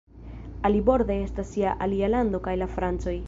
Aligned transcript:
Aliborde 0.69 1.17
estas 1.27 1.53
ja 1.63 1.75
alia 1.87 2.11
lando 2.17 2.45
kaj 2.49 2.57
la 2.65 2.73
Francoj! 2.79 3.17